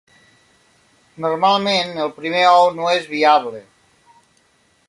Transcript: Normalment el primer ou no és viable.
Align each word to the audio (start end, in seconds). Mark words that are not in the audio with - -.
Normalment 1.25 1.93
el 2.05 2.11
primer 2.17 2.43
ou 2.55 2.67
no 2.81 2.91
és 2.97 3.09
viable. 3.15 3.63